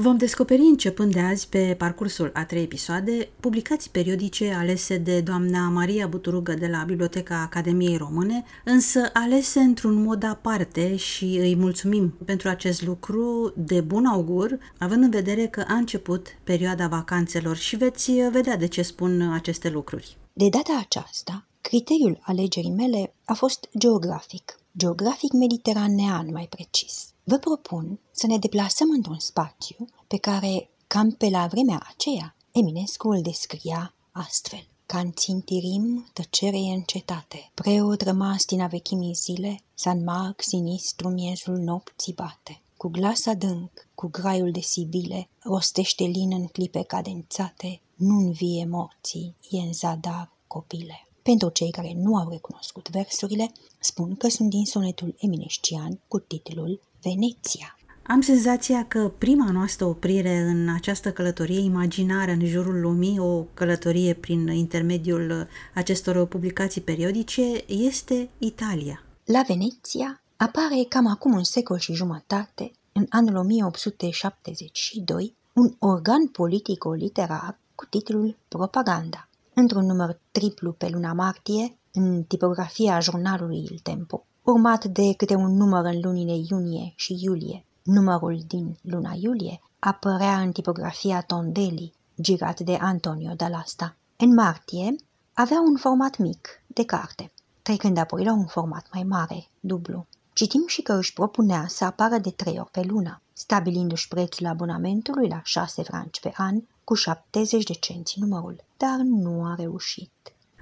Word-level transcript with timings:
Vom 0.00 0.16
descoperi 0.16 0.60
începând 0.60 1.12
de 1.12 1.20
azi, 1.20 1.48
pe 1.48 1.74
parcursul 1.78 2.30
a 2.34 2.44
trei 2.44 2.62
episoade, 2.62 3.28
publicații 3.40 3.90
periodice 3.90 4.52
alese 4.52 4.96
de 4.96 5.20
doamna 5.20 5.68
Maria 5.68 6.06
Buturugă 6.06 6.54
de 6.54 6.66
la 6.66 6.84
Biblioteca 6.86 7.42
Academiei 7.42 7.96
Române, 7.96 8.44
însă 8.64 9.10
alese 9.12 9.60
într-un 9.60 10.02
mod 10.02 10.22
aparte 10.22 10.96
și 10.96 11.24
îi 11.24 11.56
mulțumim 11.56 12.14
pentru 12.24 12.48
acest 12.48 12.82
lucru 12.82 13.52
de 13.56 13.80
bun 13.80 14.04
augur, 14.04 14.58
având 14.78 15.02
în 15.02 15.10
vedere 15.10 15.46
că 15.46 15.64
a 15.68 15.74
început 15.74 16.26
perioada 16.44 16.88
vacanțelor 16.88 17.56
și 17.56 17.76
veți 17.76 18.12
vedea 18.12 18.56
de 18.56 18.66
ce 18.66 18.82
spun 18.82 19.32
aceste 19.32 19.70
lucruri. 19.70 20.16
De 20.32 20.48
data 20.48 20.78
aceasta, 20.80 21.46
criteriul 21.60 22.18
alegerii 22.22 22.70
mele 22.70 23.14
a 23.24 23.34
fost 23.34 23.68
geografic, 23.78 24.58
geografic 24.76 25.32
mediteranean 25.32 26.28
mai 26.32 26.46
precis. 26.50 27.12
Vă 27.28 27.38
propun 27.38 28.00
să 28.10 28.26
ne 28.26 28.38
deplasăm 28.38 28.90
într-un 28.90 29.18
spațiu 29.18 29.88
pe 30.06 30.16
care, 30.16 30.70
cam 30.86 31.10
pe 31.10 31.28
la 31.28 31.46
vremea 31.46 31.86
aceea, 31.88 32.36
Eminescu 32.52 33.08
îl 33.08 33.22
descria 33.22 33.94
astfel. 34.12 34.66
Ca 34.86 35.10
țintirim 35.10 36.10
tăcere 36.12 36.56
încetate, 36.56 37.50
preot 37.54 38.00
rămas 38.00 38.44
din 38.44 38.60
avechimii 38.60 39.14
zile, 39.14 39.62
San 39.74 40.04
Marc 40.04 40.42
sinistru 40.42 41.08
miezul 41.08 41.56
nopții 41.56 42.12
bate. 42.12 42.62
Cu 42.76 42.88
glas 42.88 43.26
adânc, 43.26 43.70
cu 43.94 44.06
graiul 44.06 44.50
de 44.50 44.60
sibile, 44.60 45.28
rostește 45.38 46.04
lin 46.04 46.32
în 46.32 46.46
clipe 46.46 46.82
cadențate, 46.82 47.80
nu 47.94 48.30
vie 48.30 48.66
morții, 48.70 49.34
e 49.50 49.58
în 49.58 49.72
zadar 49.72 50.32
copile. 50.46 51.08
Pentru 51.22 51.48
cei 51.48 51.70
care 51.70 51.92
nu 51.96 52.16
au 52.16 52.28
recunoscut 52.28 52.90
versurile, 52.90 53.52
spun 53.78 54.16
că 54.16 54.28
sunt 54.28 54.50
din 54.50 54.64
sonetul 54.64 55.14
eminescian 55.18 56.00
cu 56.08 56.18
titlul 56.18 56.80
Veneția. 57.02 57.78
Am 58.06 58.20
senzația 58.20 58.86
că 58.86 59.12
prima 59.18 59.50
noastră 59.50 59.84
oprire 59.84 60.38
în 60.38 60.68
această 60.74 61.12
călătorie 61.12 61.60
imaginară 61.60 62.30
în 62.30 62.46
jurul 62.46 62.80
lumii, 62.80 63.18
o 63.18 63.42
călătorie 63.54 64.14
prin 64.14 64.46
intermediul 64.46 65.48
acestor 65.74 66.26
publicații 66.26 66.80
periodice, 66.80 67.64
este 67.66 68.30
Italia. 68.38 69.02
La 69.24 69.42
Veneția 69.46 70.22
apare 70.36 70.86
cam 70.88 71.06
acum 71.06 71.32
un 71.32 71.44
secol 71.44 71.78
și 71.78 71.92
jumătate, 71.92 72.70
în 72.92 73.06
anul 73.08 73.36
1872, 73.36 75.36
un 75.52 75.74
organ 75.78 76.26
politico-literar 76.26 77.58
cu 77.74 77.84
titlul 77.84 78.36
Propaganda, 78.48 79.28
într-un 79.54 79.86
număr 79.86 80.20
triplu 80.30 80.72
pe 80.72 80.88
luna 80.88 81.12
martie, 81.12 81.76
în 81.92 82.22
tipografia 82.22 83.00
jurnalului 83.00 83.68
Il 83.70 83.78
Tempo, 83.82 84.24
urmat 84.50 84.84
de 84.84 85.14
câte 85.16 85.34
un 85.34 85.56
număr 85.56 85.84
în 85.84 86.00
lunile 86.00 86.34
iunie 86.50 86.92
și 86.96 87.18
iulie. 87.20 87.64
Numărul 87.82 88.40
din 88.46 88.78
luna 88.82 89.12
iulie 89.20 89.60
apărea 89.78 90.40
în 90.40 90.52
tipografia 90.52 91.20
Tondelli, 91.20 91.92
girat 92.20 92.60
de 92.60 92.74
Antonio 92.74 93.32
Dall'Asta. 93.34 93.94
În 94.16 94.34
martie 94.34 94.94
avea 95.32 95.60
un 95.60 95.76
format 95.76 96.16
mic, 96.16 96.48
de 96.66 96.84
carte, 96.84 97.32
trecând 97.62 97.98
apoi 97.98 98.24
la 98.24 98.32
un 98.32 98.46
format 98.46 98.86
mai 98.92 99.02
mare, 99.02 99.48
dublu. 99.60 100.06
Citim 100.32 100.64
și 100.66 100.82
că 100.82 100.92
își 100.92 101.12
propunea 101.12 101.66
să 101.68 101.84
apară 101.84 102.18
de 102.18 102.30
trei 102.30 102.58
ori 102.58 102.70
pe 102.70 102.82
lună, 102.82 103.20
stabilindu-și 103.32 104.08
prețul 104.08 104.46
abonamentului 104.46 105.28
la 105.28 105.40
6 105.44 105.82
franci 105.82 106.20
pe 106.20 106.32
an, 106.36 106.62
cu 106.84 106.94
70 106.94 107.64
de 107.64 107.72
cenți 107.72 108.20
numărul, 108.20 108.64
dar 108.76 108.98
nu 108.98 109.44
a 109.44 109.54
reușit. 109.54 110.12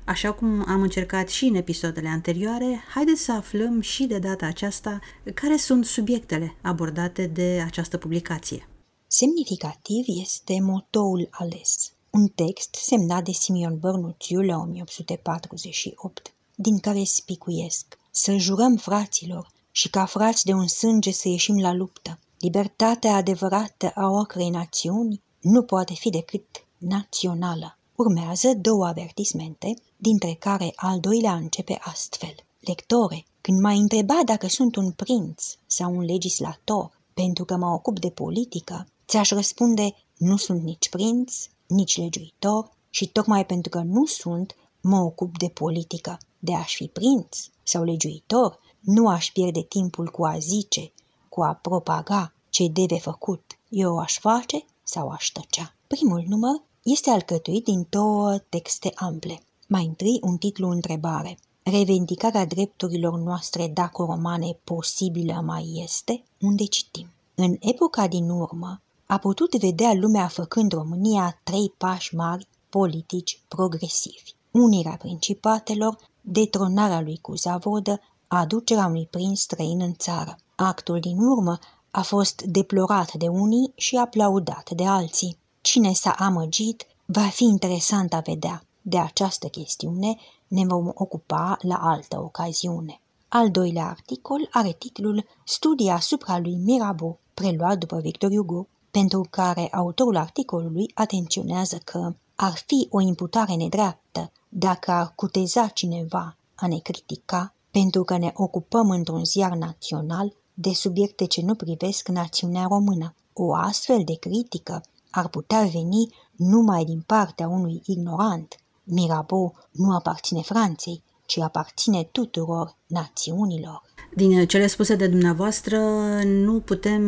Așa 0.06 0.32
cum 0.32 0.64
am 0.66 0.82
încercat 0.82 1.28
și 1.28 1.44
în 1.44 1.54
episoadele 1.54 2.08
anterioare, 2.08 2.84
haideți 2.94 3.22
să 3.22 3.32
aflăm 3.32 3.80
și 3.80 4.04
de 4.04 4.18
data 4.18 4.46
aceasta 4.46 4.98
care 5.34 5.56
sunt 5.56 5.84
subiectele 5.84 6.56
abordate 6.62 7.26
de 7.26 7.62
această 7.66 7.98
publicație. 7.98 8.68
Semnificativ 9.06 10.04
este 10.20 10.60
motoul 10.60 11.28
ales, 11.30 11.92
un 12.10 12.26
text 12.26 12.74
semnat 12.74 13.24
de 13.24 13.32
Simion 13.32 13.78
Bărnuțiu 13.78 14.40
la 14.40 14.56
1848, 14.56 16.34
din 16.54 16.78
care 16.78 17.02
spicuiesc 17.04 17.98
să 18.10 18.36
jurăm 18.36 18.76
fraților 18.76 19.52
și 19.70 19.90
ca 19.90 20.04
frați 20.04 20.44
de 20.44 20.52
un 20.52 20.66
sânge 20.66 21.10
să 21.12 21.28
ieșim 21.28 21.60
la 21.60 21.72
luptă. 21.72 22.18
Libertatea 22.38 23.14
adevărată 23.14 23.92
a 23.94 24.10
oricărei 24.10 24.50
națiuni 24.50 25.22
nu 25.40 25.62
poate 25.62 25.94
fi 25.94 26.10
decât 26.10 26.46
națională. 26.78 27.78
Urmează 27.96 28.54
două 28.54 28.86
avertismente, 28.86 29.74
dintre 29.96 30.36
care 30.38 30.72
al 30.74 31.00
doilea 31.00 31.34
începe 31.34 31.78
astfel. 31.80 32.34
Lectore, 32.60 33.24
când 33.40 33.60
m-ai 33.60 33.78
întrebat 33.78 34.24
dacă 34.24 34.46
sunt 34.48 34.76
un 34.76 34.90
prinț 34.90 35.44
sau 35.66 35.96
un 35.96 36.04
legislator, 36.04 37.00
pentru 37.14 37.44
că 37.44 37.56
mă 37.56 37.66
ocup 37.66 37.98
de 37.98 38.10
politică, 38.10 38.86
ți-aș 39.06 39.30
răspunde, 39.30 39.94
nu 40.16 40.36
sunt 40.36 40.62
nici 40.62 40.88
prinț, 40.88 41.46
nici 41.66 41.98
legiuitor 41.98 42.70
și 42.90 43.08
tocmai 43.08 43.46
pentru 43.46 43.70
că 43.70 43.78
nu 43.78 44.06
sunt, 44.06 44.56
mă 44.80 44.98
ocup 44.98 45.38
de 45.38 45.48
politică. 45.48 46.18
De 46.38 46.54
a 46.54 46.62
fi 46.62 46.86
prinț 46.86 47.38
sau 47.62 47.84
legiuitor, 47.84 48.58
nu 48.80 49.08
aș 49.08 49.30
pierde 49.32 49.62
timpul 49.62 50.08
cu 50.10 50.24
a 50.24 50.38
zice, 50.38 50.92
cu 51.28 51.42
a 51.42 51.52
propaga 51.52 52.32
ce 52.50 52.68
deve 52.68 52.98
făcut. 52.98 53.58
Eu 53.68 53.98
aș 53.98 54.18
face 54.18 54.64
sau 54.82 55.08
aș 55.08 55.26
tăcea. 55.28 55.74
Primul 55.86 56.24
număr 56.28 56.62
este 56.86 57.10
alcătuit 57.10 57.64
din 57.64 57.86
două 57.88 58.38
texte 58.38 58.92
ample. 58.94 59.42
Mai 59.68 59.84
întâi 59.84 60.18
un 60.22 60.36
titlu 60.36 60.68
întrebare. 60.68 61.38
Revendicarea 61.62 62.44
drepturilor 62.44 63.18
noastre 63.18 63.70
daco-romane 63.74 64.58
posibilă 64.64 65.42
mai 65.44 65.80
este? 65.84 66.24
Unde 66.40 66.64
citim. 66.64 67.08
În 67.34 67.56
epoca 67.60 68.06
din 68.06 68.30
urmă, 68.30 68.80
a 69.06 69.18
putut 69.18 69.54
vedea 69.54 69.94
lumea 69.94 70.26
făcând 70.26 70.72
România 70.72 71.40
trei 71.42 71.72
pași 71.78 72.14
mari 72.14 72.48
politici 72.68 73.40
progresivi. 73.48 74.34
Unirea 74.50 74.96
principatelor, 74.98 75.96
detronarea 76.20 77.00
lui 77.00 77.18
Cuzavodă, 77.18 78.00
aducerea 78.28 78.86
unui 78.86 79.06
prinț 79.06 79.38
străin 79.38 79.80
în 79.80 79.94
țară. 79.94 80.36
Actul 80.56 81.00
din 81.00 81.18
urmă 81.18 81.58
a 81.90 82.02
fost 82.02 82.42
deplorat 82.42 83.12
de 83.12 83.28
unii 83.28 83.72
și 83.74 83.96
aplaudat 83.96 84.70
de 84.70 84.86
alții. 84.86 85.38
Cine 85.66 85.92
s-a 85.92 86.10
amăgit 86.10 86.86
va 87.06 87.28
fi 87.28 87.44
interesant 87.44 88.12
a 88.12 88.20
vedea. 88.20 88.64
De 88.82 88.98
această 88.98 89.46
chestiune 89.46 90.16
ne 90.48 90.66
vom 90.66 90.90
ocupa 90.94 91.56
la 91.60 91.76
altă 91.76 92.20
ocaziune. 92.20 93.00
Al 93.28 93.50
doilea 93.50 93.88
articol 93.88 94.48
are 94.50 94.72
titlul 94.72 95.24
Studii 95.44 95.88
asupra 95.88 96.38
lui 96.38 96.54
Mirabeau, 96.54 97.18
preluat 97.34 97.78
după 97.78 97.98
Victor 98.00 98.30
Hugo, 98.30 98.66
pentru 98.90 99.26
care 99.30 99.68
autorul 99.72 100.16
articolului 100.16 100.90
atenționează 100.94 101.76
că 101.84 102.14
ar 102.34 102.62
fi 102.66 102.88
o 102.90 103.00
imputare 103.00 103.54
nedreaptă 103.54 104.32
dacă 104.48 104.90
ar 104.90 105.12
cuteza 105.14 105.66
cineva 105.66 106.36
a 106.54 106.66
ne 106.66 106.78
critica 106.78 107.54
pentru 107.70 108.04
că 108.04 108.16
ne 108.16 108.32
ocupăm 108.34 108.90
într-un 108.90 109.24
ziar 109.24 109.52
național 109.52 110.34
de 110.54 110.72
subiecte 110.72 111.24
ce 111.24 111.42
nu 111.42 111.54
privesc 111.54 112.08
națiunea 112.08 112.66
română. 112.68 113.14
O 113.32 113.54
astfel 113.54 114.02
de 114.04 114.14
critică 114.14 114.82
ar 115.18 115.28
putea 115.28 115.68
veni 115.72 116.14
numai 116.36 116.84
din 116.84 117.02
partea 117.06 117.48
unui 117.48 117.82
ignorant. 117.84 118.54
Mirabeau 118.84 119.54
nu 119.70 119.94
aparține 119.94 120.40
Franței, 120.40 121.02
ci 121.26 121.38
aparține 121.38 122.08
tuturor 122.12 122.76
națiunilor. 122.86 123.82
Din 124.14 124.46
cele 124.46 124.66
spuse 124.66 124.94
de 124.94 125.06
dumneavoastră, 125.06 125.78
nu 126.24 126.60
putem 126.60 127.02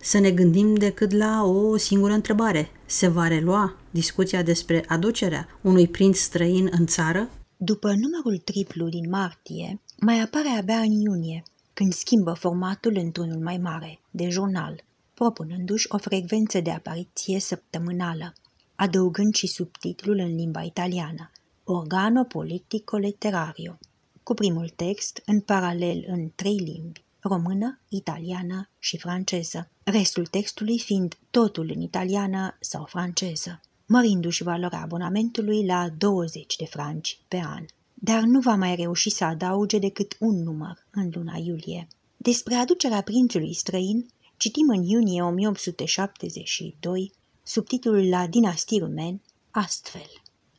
să 0.00 0.18
ne 0.18 0.30
gândim 0.30 0.74
decât 0.74 1.12
la 1.12 1.42
o 1.44 1.76
singură 1.76 2.12
întrebare. 2.12 2.70
Se 2.86 3.08
va 3.08 3.28
relua 3.28 3.76
discuția 3.90 4.42
despre 4.42 4.84
aducerea 4.88 5.48
unui 5.62 5.88
prinț 5.88 6.18
străin 6.18 6.68
în 6.78 6.86
țară? 6.86 7.28
După 7.56 7.88
numărul 7.88 8.42
triplu 8.44 8.88
din 8.88 9.10
martie, 9.10 9.80
mai 10.00 10.20
apare 10.20 10.48
abia 10.48 10.78
în 10.78 10.90
iunie, 10.90 11.42
când 11.72 11.92
schimbă 11.92 12.32
formatul 12.32 12.96
într-unul 12.96 13.42
mai 13.42 13.58
mare, 13.58 14.00
de 14.10 14.28
jurnal, 14.28 14.84
propunându-și 15.14 15.86
o 15.88 15.98
frecvență 15.98 16.60
de 16.60 16.70
apariție 16.70 17.40
săptămânală, 17.40 18.32
adăugând 18.74 19.34
și 19.34 19.46
subtitlul 19.46 20.18
în 20.18 20.34
limba 20.34 20.62
italiană, 20.62 21.30
Organo 21.64 22.24
Politico 22.24 22.96
Letterario, 22.96 23.78
cu 24.22 24.34
primul 24.34 24.68
text 24.68 25.22
în 25.24 25.40
paralel 25.40 26.04
în 26.06 26.30
trei 26.34 26.56
limbi, 26.56 27.04
română, 27.20 27.80
italiană 27.88 28.68
și 28.78 28.98
franceză, 28.98 29.68
restul 29.82 30.26
textului 30.26 30.78
fiind 30.78 31.14
totul 31.30 31.70
în 31.74 31.80
italiană 31.80 32.56
sau 32.60 32.84
franceză, 32.84 33.60
mărindu-și 33.86 34.42
valoarea 34.42 34.80
abonamentului 34.80 35.66
la 35.66 35.88
20 35.98 36.56
de 36.56 36.64
franci 36.64 37.20
pe 37.28 37.42
an. 37.46 37.64
Dar 37.94 38.22
nu 38.22 38.40
va 38.40 38.54
mai 38.54 38.74
reuși 38.74 39.10
să 39.10 39.24
adauge 39.24 39.78
decât 39.78 40.16
un 40.20 40.42
număr 40.42 40.86
în 40.90 41.10
luna 41.14 41.36
iulie. 41.36 41.88
Despre 42.16 42.54
aducerea 42.54 43.02
prințului 43.02 43.54
străin 43.54 44.06
citim 44.36 44.68
în 44.68 44.82
iunie 44.82 45.22
1872 45.22 47.12
subtitlul 47.42 48.08
la 48.08 48.26
Dinastie 48.26 48.78
Rumen 48.78 49.20
astfel. 49.50 50.10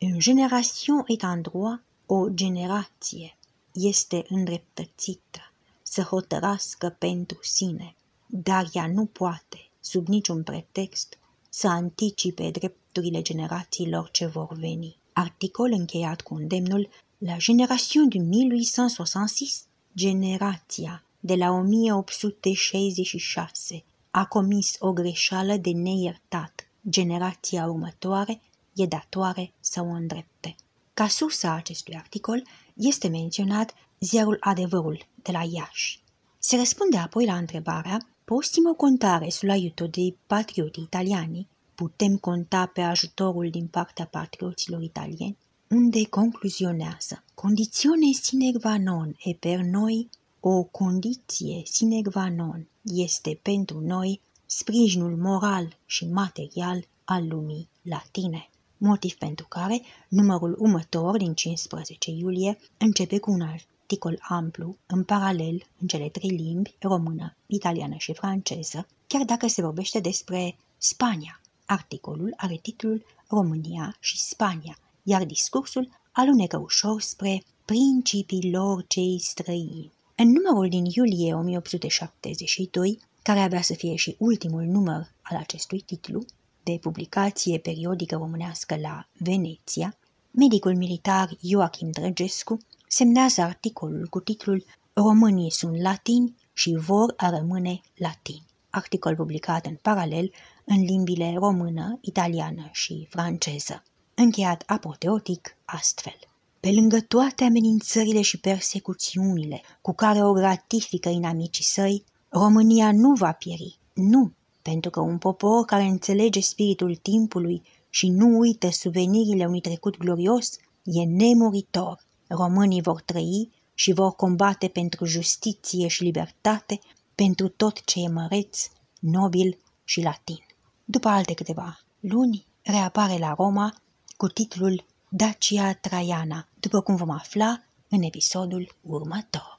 Une 0.02 0.18
génération 0.18 1.04
est 1.08 1.24
en 1.24 1.42
droit, 1.42 1.82
o 2.06 2.30
generație 2.30 3.38
este 3.72 4.26
îndreptățită 4.30 5.40
să 5.84 6.02
hotărască 6.02 6.96
pentru 7.00 7.38
sine, 7.42 7.96
dar 8.28 8.70
ea 8.74 8.88
nu 8.88 9.06
poate 9.06 9.70
sub 9.80 10.08
niciun 10.08 10.44
pretext, 10.44 11.18
să 11.50 11.68
anticipe 11.68 12.50
drepturile 12.50 13.22
generațiilor 13.22 14.10
ce 14.12 14.26
vor 14.26 14.54
veni. 14.54 14.98
Articol 15.14 15.72
încheiat 15.72 16.22
cu 16.22 16.36
îndemnul 16.36 16.90
La 17.18 17.38
génération 17.38 18.10
de 18.10 18.18
1866, 18.18 19.64
generația 19.96 21.05
de 21.26 21.36
la 21.36 21.52
1866 21.52 23.84
a 24.12 24.26
comis 24.26 24.76
o 24.80 24.94
greșeală 24.94 25.58
de 25.58 25.72
neiertat. 25.72 26.70
Generația 26.90 27.66
următoare 27.66 28.42
e 28.76 28.86
datoare 28.86 29.54
să 29.60 29.82
o 29.82 29.86
îndrepte. 29.86 30.56
Ca 30.94 31.08
sursa 31.08 31.54
acestui 31.54 31.96
articol 31.96 32.44
este 32.74 33.08
menționat 33.08 33.74
ziarul 34.00 34.38
Adevărul 34.40 35.06
de 35.22 35.32
la 35.32 35.44
Iași. 35.52 36.04
Se 36.40 36.56
răspunde 36.56 36.98
apoi 36.98 37.26
la 37.26 37.36
întrebarea 37.36 38.08
Possiamo 38.26 38.74
contare 38.74 39.28
sull'aiuto 39.30 39.88
dei 39.90 40.18
patrioti 40.28 40.82
italiani? 40.82 41.48
Putem 41.76 42.18
conta 42.18 42.66
pe 42.66 42.82
ajutorul 42.82 43.50
din 43.50 43.68
partea 43.68 44.06
patrioților 44.06 44.82
italieni? 44.82 45.38
Unde 45.68 46.08
concluzionează 46.10 47.24
Condizione 47.34 48.12
sine 48.22 48.52
qua 48.52 48.78
non 48.78 49.16
e 49.24 49.34
per 49.34 49.60
noi 49.60 50.10
o 50.48 50.64
condiție 50.64 51.62
sine 51.64 52.02
qua 52.02 52.30
non 52.30 52.68
este 52.84 53.40
pentru 53.42 53.80
noi 53.80 54.22
sprijinul 54.46 55.18
moral 55.18 55.78
și 55.86 56.08
material 56.08 56.88
al 57.06 57.28
lumii 57.28 57.70
latine 57.82 58.50
motiv 58.78 59.14
pentru 59.14 59.46
care 59.50 59.82
numărul 60.08 60.56
următor 60.60 61.18
din 61.18 61.34
15 61.34 62.12
iulie 62.12 62.58
începe 62.78 63.20
cu 63.20 63.32
un 63.32 63.42
articol 63.42 64.18
amplu, 64.22 64.78
în 64.86 65.04
paralel, 65.04 65.66
în 65.80 65.88
cele 65.88 66.10
trei 66.10 66.30
limbi, 66.30 66.76
română, 66.80 67.36
italiană 67.46 67.96
și 67.98 68.14
franceză, 68.14 68.88
chiar 69.08 69.24
dacă 69.24 69.48
se 69.48 69.62
vorbește 69.62 70.00
despre 70.00 70.58
Spania. 70.78 71.42
Articolul 71.66 72.34
are 72.38 72.60
titlul 72.62 73.06
România 73.28 73.96
și 74.00 74.18
Spania, 74.18 74.78
iar 75.04 75.26
discursul 75.26 75.90
alunecă 76.12 76.58
ușor 76.58 77.02
spre 77.02 77.44
principii 77.66 78.52
lor 78.52 78.86
cei 78.88 79.20
străini. 79.20 79.94
În 80.18 80.32
numărul 80.32 80.70
din 80.70 80.86
iulie 80.86 81.34
1872, 81.34 83.00
care 83.22 83.40
avea 83.40 83.62
să 83.62 83.74
fie 83.74 83.96
și 83.96 84.16
ultimul 84.20 84.64
număr 84.64 85.12
al 85.22 85.38
acestui 85.38 85.80
titlu, 85.80 86.26
de 86.64 86.78
publicație 86.82 87.60
periodică 87.60 88.16
românească 88.16 88.78
la 88.82 89.08
Veneția, 89.18 89.98
medicul 90.32 90.76
militar 90.76 91.30
Joachim 91.42 91.92
Drăgescu 91.92 92.58
semnează 92.88 93.42
articolul 93.42 94.08
cu 94.10 94.20
titlul 94.20 94.66
Românii 94.94 95.52
sunt 95.52 95.82
latini 95.82 96.36
și 96.54 96.76
vor 96.76 97.14
a 97.18 97.30
rămâne 97.30 97.82
latini. 97.96 98.46
Articol 98.70 99.16
publicat 99.16 99.66
în 99.66 99.76
paralel 99.82 100.32
în 100.66 100.84
limbile 100.84 101.34
română, 101.38 101.98
italiană 102.02 102.70
și 102.72 103.08
franceză. 103.10 103.84
Încheiat 104.14 104.64
apoteotic 104.66 105.58
astfel. 105.66 106.18
Pe 106.66 106.72
lângă 106.72 107.02
toate 107.02 107.44
amenințările 107.44 108.22
și 108.22 108.40
persecuțiunile 108.40 109.62
cu 109.82 109.94
care 109.94 110.24
o 110.24 110.32
gratifică 110.32 111.10
inamicii 111.10 111.64
săi, 111.64 112.04
România 112.30 112.92
nu 112.92 113.14
va 113.14 113.32
pieri, 113.32 113.80
nu, 113.94 114.32
pentru 114.62 114.90
că 114.90 115.00
un 115.00 115.18
popor 115.18 115.66
care 115.66 115.84
înțelege 115.84 116.40
spiritul 116.40 116.96
timpului 116.96 117.62
și 117.90 118.10
nu 118.10 118.38
uită 118.38 118.70
suvenirile 118.72 119.46
unui 119.46 119.62
trecut 119.62 119.98
glorios 119.98 120.56
e 120.84 121.04
nemuritor. 121.04 122.06
Românii 122.28 122.82
vor 122.82 123.02
trăi 123.02 123.50
și 123.74 123.94
vor 123.94 124.12
combate 124.12 124.68
pentru 124.68 125.06
justiție 125.06 125.88
și 125.88 126.04
libertate, 126.04 126.80
pentru 127.16 127.48
tot 127.48 127.84
ce 127.84 128.00
e 128.00 128.08
măreț, 128.08 128.68
nobil 129.00 129.58
și 129.84 130.02
latin. 130.02 130.46
După 130.86 131.08
alte 131.08 131.34
câteva 131.34 131.80
luni, 132.00 132.46
reapare 132.62 133.18
la 133.18 133.34
Roma 133.38 133.74
cu 134.18 134.28
titlul 134.28 134.86
Dacia 135.10 135.74
Traiana, 135.74 136.48
după 136.60 136.82
cum 136.82 136.96
vom 136.96 137.10
afla 137.10 137.64
în 137.90 138.02
episodul 138.02 138.76
următor. 138.82 139.55